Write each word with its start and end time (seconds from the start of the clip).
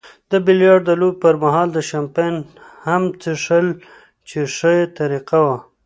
د 0.31 0.33
بیلیارډ 0.45 0.85
لوبې 1.01 1.19
پرمهال 1.23 1.69
مو 1.75 1.81
شیمپین 1.89 2.35
هم 2.87 3.03
څیښل 3.21 3.67
چې 4.29 4.39
ښه 4.55 4.73
طریقه 4.97 5.39
وه. 5.45 5.57